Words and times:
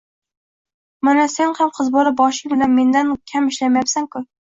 Mana, 1.09 1.27
sen 1.35 1.53
ham 1.61 1.73
qiz 1.77 1.93
bola 1.99 2.17
boshing 2.25 2.57
bilan 2.57 2.77
mendan 2.81 3.17
kam 3.35 3.55
ishlamayapsan-ku 3.55 4.29